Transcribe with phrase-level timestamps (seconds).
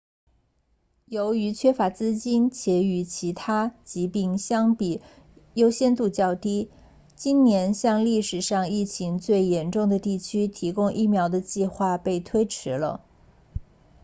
[1.05, 4.99] 由于缺乏资金且与其他疾病相比
[5.53, 6.71] 优先级较低
[7.15, 13.05] 今年向历史上疫情最严重的地区提供疫苗的计划被推迟了